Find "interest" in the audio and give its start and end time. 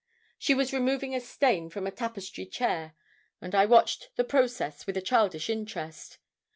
5.47-6.17